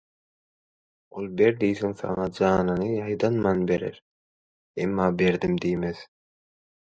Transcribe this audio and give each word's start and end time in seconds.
Ol 1.19 1.27
ber 1.41 1.51
diýseň, 1.63 1.93
saňa 1.99 2.25
janyny 2.37 2.87
ýaýdanman 2.95 3.61
berer, 3.73 4.01
emma 4.87 5.11
berdim 5.21 5.55
diýmez. 5.69 6.03